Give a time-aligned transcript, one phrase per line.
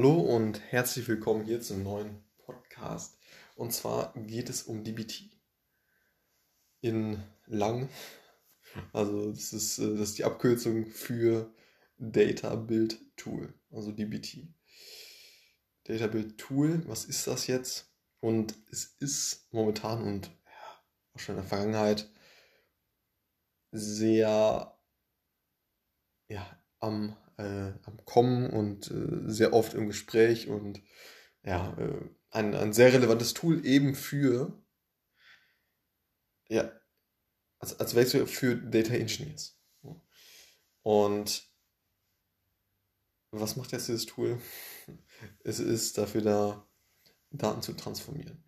[0.00, 3.18] Hallo und herzlich willkommen hier zum neuen Podcast.
[3.54, 5.28] Und zwar geht es um DBT.
[6.80, 7.90] In lang,
[8.94, 11.54] also das ist, äh, das ist die Abkürzung für
[11.98, 14.48] Data Build Tool, also DBT.
[15.84, 17.92] Data Build Tool, was ist das jetzt?
[18.20, 22.10] Und es ist momentan und ja, auch schon in der Vergangenheit
[23.70, 24.78] sehr
[26.28, 30.82] ja, am äh, am Kommen und äh, sehr oft im Gespräch und
[31.42, 34.62] ja, äh, ein, ein sehr relevantes Tool eben für,
[36.48, 36.70] ja,
[37.58, 39.58] als, als Wechsel für Data Engineers.
[40.82, 41.48] Und
[43.32, 44.40] was macht jetzt dieses Tool?
[45.44, 46.66] Es ist dafür da,
[47.30, 48.42] Daten zu transformieren.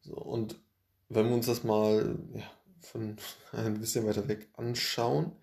[0.00, 0.60] So, und
[1.08, 2.50] wenn wir uns das mal ja,
[2.80, 3.16] von
[3.52, 5.36] ein bisschen weiter weg anschauen,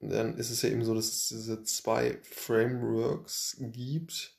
[0.00, 4.34] dann ist es ja eben so, dass es diese zwei Frameworks gibt,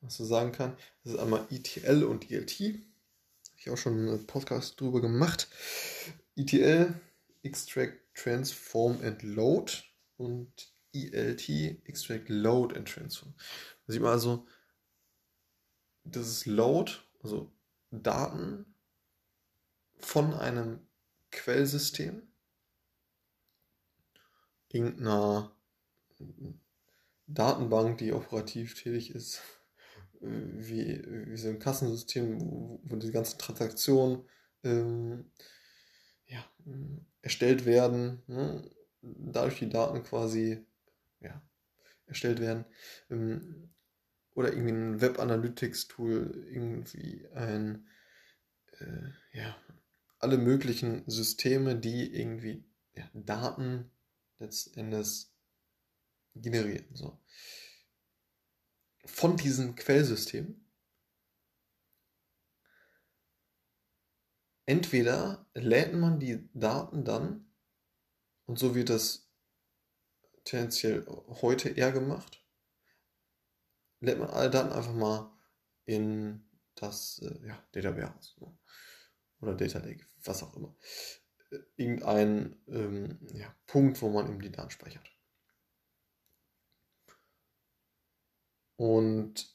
[0.00, 0.76] was man sagen kann.
[1.02, 2.60] Das ist einmal ETL und ELT.
[2.60, 2.78] Habe
[3.56, 5.48] ich auch schon einen Podcast drüber gemacht.
[6.36, 6.94] ETL,
[7.42, 9.72] Extract, Transform and Load
[10.16, 10.52] und
[10.92, 11.48] ELT,
[11.88, 13.34] Extract, Load and Transform.
[13.86, 14.46] Da sieht man also,
[16.04, 17.50] das ist Load, also
[17.90, 18.66] Daten
[19.98, 20.86] von einem
[21.32, 22.22] Quellsystem
[24.74, 25.56] irgendeiner
[27.26, 29.40] Datenbank, die operativ tätig ist,
[30.20, 34.28] wie, wie so ein Kassensystem, wo, wo die ganzen Transaktionen
[34.62, 35.30] ähm,
[36.26, 36.44] ja,
[37.22, 38.70] erstellt werden, ne?
[39.02, 40.64] dadurch die Daten quasi
[41.20, 41.42] ja,
[42.06, 42.64] erstellt werden.
[43.10, 43.70] Ähm,
[44.34, 47.86] oder irgendwie ein Web Analytics Tool, irgendwie ein,
[48.80, 49.56] äh, ja,
[50.18, 52.64] alle möglichen Systeme, die irgendwie
[52.94, 53.90] ja, Daten
[54.38, 54.90] letzten
[56.34, 56.94] generieren.
[56.94, 57.20] So.
[59.04, 60.64] Von diesem Quellsystem
[64.66, 67.52] entweder lädt man die Daten dann,
[68.46, 69.30] und so wird das
[70.44, 72.44] tendenziell heute eher gemacht,
[74.00, 75.32] lädt man alle Daten einfach mal
[75.86, 78.36] in das äh, ja, Data Warehouse
[79.40, 80.76] oder Data Lake, was auch immer
[81.76, 85.10] irgendein ähm, ja, Punkt, wo man eben die Daten speichert.
[88.76, 89.54] Und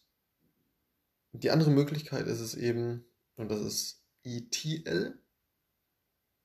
[1.32, 3.06] die andere Möglichkeit ist es eben,
[3.36, 5.22] und das ist ETL,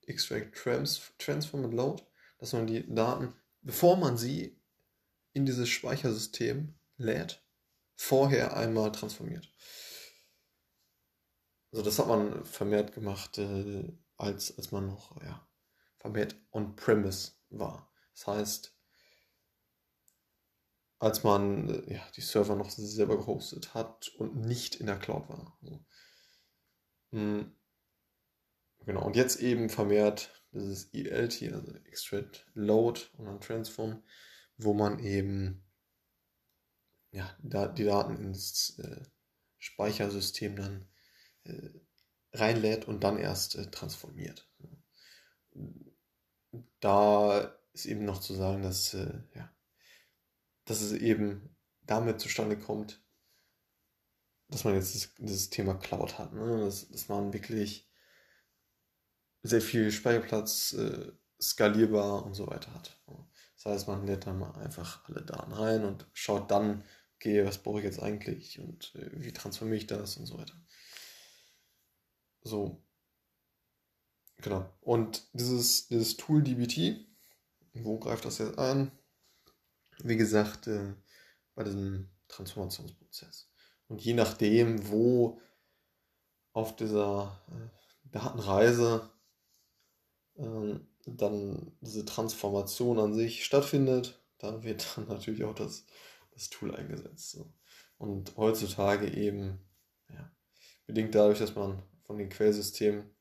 [0.06, 2.02] Extract Trans Transform and Load,
[2.38, 3.32] dass man die Daten,
[3.62, 4.60] bevor man sie
[5.32, 7.42] in dieses Speichersystem lädt,
[7.96, 9.50] vorher einmal transformiert.
[11.72, 15.46] Also das hat man vermehrt gemacht äh, als, als man noch ja,
[15.98, 17.92] vermehrt on-premise war.
[18.12, 18.76] Das heißt,
[20.98, 25.28] als man äh, ja, die Server noch selber gehostet hat und nicht in der Cloud
[25.28, 25.58] war.
[25.60, 25.84] Also,
[27.10, 27.52] mh,
[28.86, 34.02] genau, und jetzt eben vermehrt dieses ELT, also Extract Load und dann Transform,
[34.56, 35.64] wo man eben
[37.10, 39.02] ja, die Daten ins äh,
[39.58, 40.88] Speichersystem dann
[41.44, 41.70] äh,
[42.34, 44.48] reinlädt und dann erst äh, transformiert.
[46.80, 49.50] Da ist eben noch zu sagen, dass, äh, ja,
[50.64, 53.02] dass es eben damit zustande kommt,
[54.48, 56.32] dass man jetzt das, dieses Thema Cloud hat.
[56.32, 56.60] Ne?
[56.60, 57.88] Dass, dass man wirklich
[59.42, 62.98] sehr viel Speicherplatz äh, skalierbar und so weiter hat.
[63.56, 66.84] Das heißt, man lädt dann mal einfach alle Daten rein und schaut dann,
[67.16, 70.54] okay, was brauche ich jetzt eigentlich und äh, wie transformiere ich das und so weiter.
[72.44, 72.82] So.
[74.38, 74.70] Genau.
[74.82, 77.04] Und dieses, dieses Tool DBT,
[77.72, 78.92] wo greift das jetzt an?
[79.98, 80.94] Wie gesagt, äh,
[81.54, 83.48] bei diesem Transformationsprozess.
[83.88, 85.40] Und je nachdem, wo
[86.52, 89.10] auf dieser äh, Datenreise
[90.36, 95.86] äh, dann diese Transformation an sich stattfindet, dann wird dann natürlich auch das,
[96.32, 97.30] das Tool eingesetzt.
[97.30, 97.52] So.
[97.98, 99.60] Und heutzutage eben,
[100.08, 100.30] ja,
[100.86, 103.14] bedingt dadurch, dass man von den Quellsystemen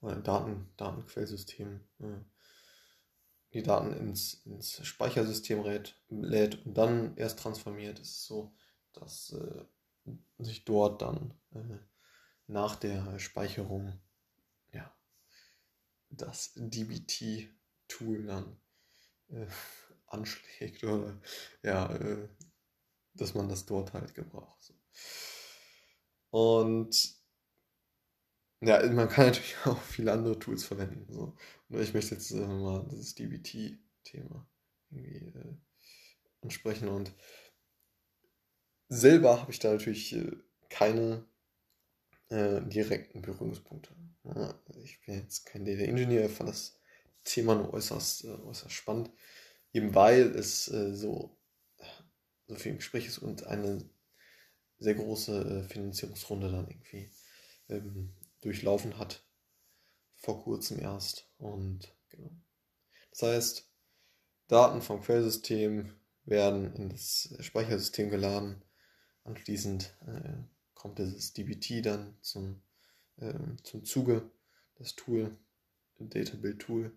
[0.00, 2.24] oder Daten, Datenquellsystemen ja,
[3.54, 8.00] die Daten ins, ins Speichersystem lädt, lädt und dann erst transformiert.
[8.00, 8.52] Es ist so,
[8.92, 9.64] dass äh,
[10.38, 11.78] sich dort dann äh,
[12.48, 14.00] nach der Speicherung
[14.72, 14.92] ja,
[16.10, 18.60] das DBT-Tool dann
[19.28, 19.46] äh,
[20.06, 21.20] anschlägt oder
[21.62, 22.28] ja, äh,
[23.14, 24.62] dass man das dort halt gebraucht.
[24.64, 24.74] So.
[26.34, 27.14] Und
[28.60, 31.06] ja, man kann natürlich auch viele andere Tools verwenden.
[31.08, 31.36] So.
[31.68, 34.44] Nur ich möchte jetzt äh, mal dieses DBT-Thema
[34.90, 35.54] irgendwie äh,
[36.42, 36.88] ansprechen.
[36.88, 37.14] Und
[38.88, 40.32] selber habe ich da natürlich äh,
[40.70, 41.24] keine
[42.30, 43.94] äh, direkten Berührungspunkte.
[44.24, 46.80] Ja, ich bin jetzt kein Data Engineer, fand das
[47.22, 49.12] Thema nur äußerst, äh, äußerst spannend,
[49.72, 51.38] eben weil es äh, so,
[52.48, 53.88] so viel im Gespräch ist und eine
[54.78, 57.10] sehr große äh, Finanzierungsrunde dann irgendwie
[57.68, 59.24] ähm, durchlaufen hat.
[60.16, 61.28] Vor kurzem erst.
[61.38, 62.30] Und genau.
[63.10, 63.70] Das heißt,
[64.48, 65.94] Daten vom Quellsystem
[66.24, 68.62] werden in das Speichersystem geladen.
[69.24, 70.34] Anschließend äh,
[70.74, 72.62] kommt dieses DBT dann zum,
[73.16, 74.30] äh, zum Zuge,
[74.76, 75.36] das Tool,
[75.98, 76.92] Data Build Tool,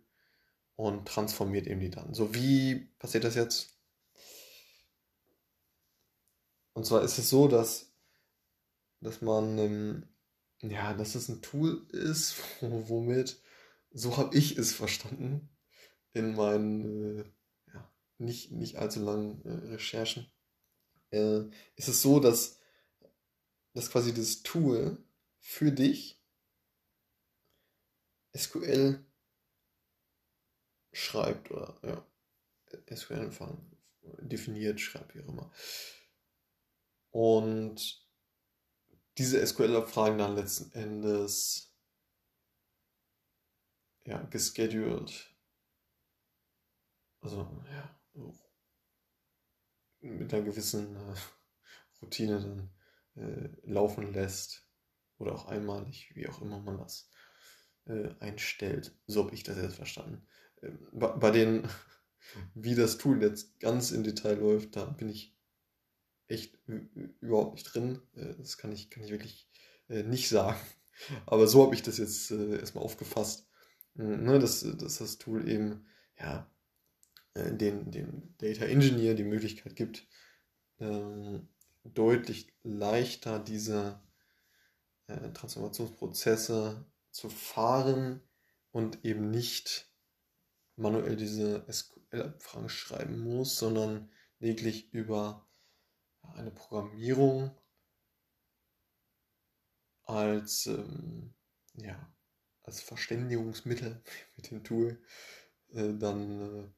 [0.76, 2.14] und transformiert eben die Daten.
[2.14, 3.77] So, wie passiert das jetzt?
[6.78, 7.92] Und zwar ist es so, dass,
[9.02, 10.08] dass man, ähm,
[10.62, 13.42] ja, dass es ein Tool ist, womit,
[13.90, 15.50] so habe ich es verstanden,
[16.14, 17.24] in meinen äh,
[17.74, 20.32] ja, nicht, nicht allzu langen äh, Recherchen,
[21.10, 21.46] äh,
[21.78, 22.60] ist es so, dass,
[23.74, 25.04] dass quasi das Tool
[25.40, 26.22] für dich
[28.38, 29.04] SQL
[30.94, 32.06] schreibt oder ja,
[32.96, 33.32] SQL
[34.20, 35.52] definiert, schreibt, wie auch immer.
[37.18, 38.08] Und
[39.18, 41.76] diese SQL-Abfragen dann letzten Endes
[44.06, 45.36] ja, gescheduled,
[47.22, 48.00] also ja,
[50.02, 51.16] mit einer gewissen äh,
[52.04, 52.70] Routine dann
[53.16, 54.70] äh, laufen lässt
[55.18, 57.10] oder auch einmalig, wie auch immer man das
[57.86, 58.96] äh, einstellt.
[59.08, 60.28] So habe ich das jetzt verstanden.
[60.62, 61.68] Ähm, bei, bei den,
[62.54, 65.37] wie das Tool jetzt ganz im Detail läuft, da bin ich
[66.28, 66.58] echt
[67.22, 68.02] überhaupt nicht drin.
[68.16, 69.48] Äh, das kann ich, kann ich wirklich
[69.90, 70.60] äh, nicht sagen.
[71.26, 73.48] Aber so habe ich das jetzt äh, erstmal aufgefasst,
[73.96, 75.86] ne, dass, dass das Tool eben
[76.20, 76.50] ja,
[77.36, 80.08] den, den Data Engineer die Möglichkeit gibt,
[80.80, 81.48] ähm,
[81.84, 84.02] deutlich leichter diese
[85.34, 88.22] Transformationsprozesse zu fahren
[88.72, 89.90] und eben nicht
[90.76, 94.10] manuell diese SQL-Abfragen schreiben muss, sondern
[94.40, 95.47] lediglich über
[96.36, 97.56] eine Programmierung
[100.04, 101.34] als, ähm,
[101.76, 102.14] ja,
[102.62, 104.02] als Verständigungsmittel
[104.36, 105.02] mit dem Tool
[105.70, 106.74] äh, dann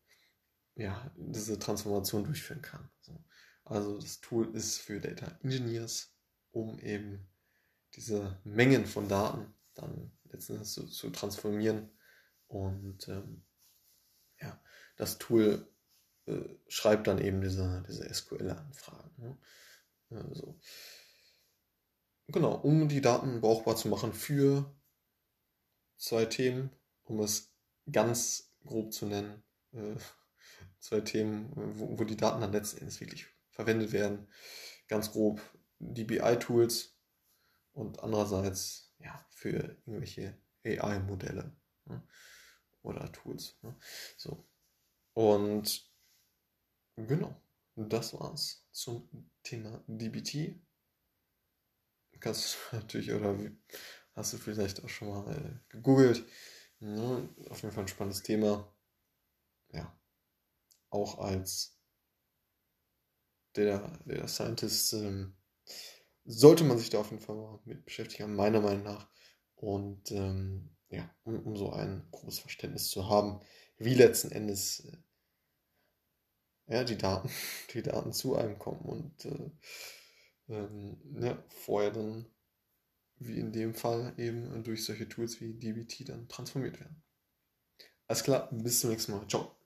[0.75, 2.89] äh, ja, diese Transformation durchführen kann.
[3.01, 3.23] So.
[3.63, 6.15] Also das Tool ist für Data Engineers,
[6.51, 7.27] um eben
[7.95, 11.91] diese Mengen von Daten dann letztendlich zu, zu transformieren
[12.47, 13.45] und ähm,
[14.39, 14.61] ja,
[14.95, 15.67] das Tool
[16.29, 19.11] äh, schreibt dann eben diese, diese SQL-Anfragen.
[19.17, 19.37] Ne?
[20.11, 20.59] Also,
[22.27, 24.73] genau, um die Daten brauchbar zu machen für
[25.97, 26.69] zwei Themen,
[27.03, 27.51] um es
[27.91, 29.43] ganz grob zu nennen.
[29.71, 29.95] Äh,
[30.79, 34.27] zwei Themen, wo, wo die Daten dann letzten Endes wirklich verwendet werden.
[34.87, 35.41] Ganz grob
[35.79, 36.95] die BI-Tools
[37.73, 41.55] und andererseits ja, für irgendwelche AI-Modelle
[41.85, 42.03] ne?
[42.81, 43.57] oder Tools.
[43.61, 43.75] Ne?
[44.17, 44.47] So.
[45.13, 45.88] Und
[47.07, 47.33] Genau,
[47.75, 50.59] das war's zum Thema DBT.
[52.19, 53.37] Kannst du natürlich, oder
[54.15, 56.25] hast du vielleicht auch schon mal äh, gegoogelt.
[56.79, 57.29] Ne?
[57.49, 58.73] Auf jeden Fall ein spannendes Thema.
[59.71, 59.97] Ja,
[60.89, 61.77] auch als
[63.55, 65.37] der, der Scientist ähm,
[66.25, 69.09] sollte man sich da auf jeden Fall mal mit beschäftigen, meiner Meinung nach.
[69.55, 73.39] Und ähm, ja, um, um, so ein großes Verständnis zu haben,
[73.77, 74.97] wie letzten Endes äh,
[76.69, 77.29] ja, die Daten,
[77.73, 79.51] die Daten zu einem kommen und äh,
[80.49, 82.25] ähm, ja, vorher dann,
[83.17, 87.03] wie in dem Fall, eben durch solche Tools wie DBT dann transformiert werden.
[88.07, 89.27] Alles klar, bis zum nächsten Mal.
[89.27, 89.58] Ciao.